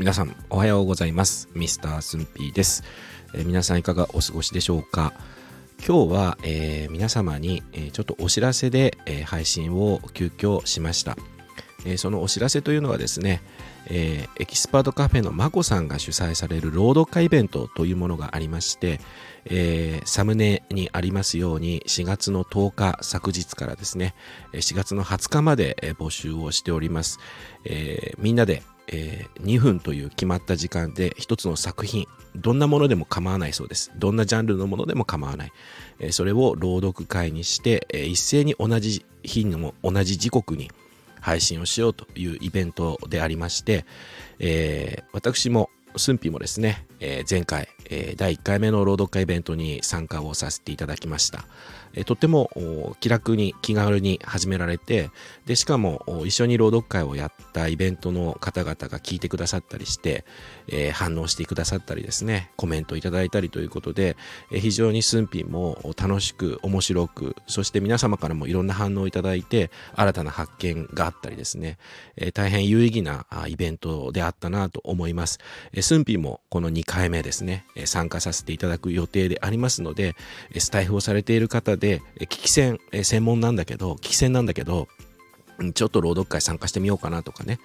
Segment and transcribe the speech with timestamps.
[0.00, 1.50] 皆さんおはようございます。
[1.52, 2.84] ミスタースンピーです、
[3.34, 5.12] えー、皆さんいかがお過ごしでしょうか？
[5.86, 11.18] 今日は、えー、皆様に、えー、ちょっとお知らせで、え配信を急遽しました、
[11.84, 13.42] えそのお知らせというのはですね、
[13.90, 19.02] えエキスパートカフェのまこさんが主催される朗読会イベントというものがありまして、
[19.44, 24.14] えサムネにありますように4月の10日昨日からですね
[24.54, 27.18] 4月の20日まで募集をしております、
[27.66, 33.92] えみんなでえー、2分という決まった時間で一つの作品どんなものでも構わないそうです。
[33.96, 35.52] どんなジャンルのものでも構わない、
[35.98, 40.70] えー、それを朗読会にして、えー、一斉に同じ日の同じ時刻に
[41.20, 43.84] 配信をしようというイベントでありまして、
[44.38, 51.44] え私も駿府もですね、え前回、え第1回目の朗読会イベントに参加をさせていただきました。
[51.94, 52.50] えとっても
[53.00, 55.10] 気楽に気軽に始められて
[55.46, 60.24] でしかも一緒に朗読会をやったイベントの方々が聞いてくださったりして、
[60.68, 64.16] え、反応してくださったりですねコメントいただいたりということで、
[64.52, 71.78] え、非常に駿品も楽しく面白くそして皆様からもいろんな反応をいただいて新たな発見があったりですね、
[72.16, 75.38] え、大変有意義なイベントであったなと思います、
[75.72, 80.16] え駿品もこの2回目ですね参加させていただく予定でありますので
[80.58, 84.88] スタイフをされている方で、危機戦、専門なんだけど、危機戦なんだけど、
[85.74, 87.60] ちょっと朗読会参加してみようかなとかね、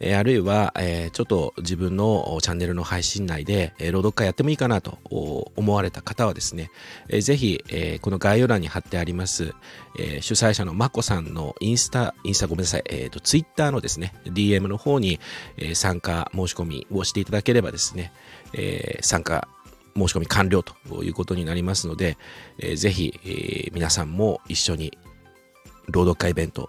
[0.00, 6.70] え、あるいは、え、ちょっと自分のチャンネルの配信内で、え、朗読会やってもいいかなと思われた方はですね、
[7.08, 9.54] えー、ぜひ、え、この概要欄に貼ってあります、
[9.98, 15.20] え、主催者のまこさんのインスタ、インスタごめんなさい、えーと、ツイッターのですね、DM の方に、
[15.56, 18.12] え、参加申し込みをしていただければですね、
[18.52, 19.48] え、参加
[19.96, 22.18] 申し込み完了ということになりますので、
[22.58, 24.96] えー、ぜひ、えー、皆さんも一緒に
[25.88, 26.68] 朗読会イベント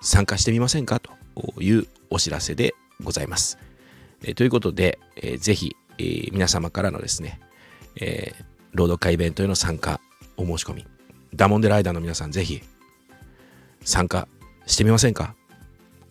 [0.00, 1.12] 参加してみませんかと
[1.60, 3.58] いうお知らせでございます。
[4.22, 7.40] えー、ということで、えー、ぜひ、えー、皆様からのですね、
[8.00, 10.00] えー、朗読会イベントへの参加、
[10.36, 10.86] お申し込み、
[11.34, 12.60] ダモンデライダーの皆さんぜひ
[13.84, 14.28] 参加
[14.66, 15.34] してみませんか？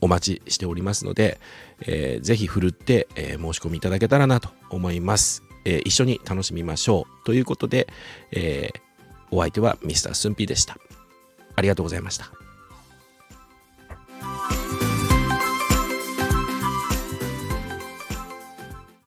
[0.01, 1.39] お待ちしておりますので、
[1.81, 5.43] えー、ぜひふるって、えー、申し込みいただけたらなと思います。
[5.65, 7.25] えー、一緒に楽しみましょう。
[7.25, 7.87] ということで、
[8.31, 8.79] えー、
[9.31, 10.77] お相手はミスタースンピーでした。
[11.55, 12.40] ありがとうございました。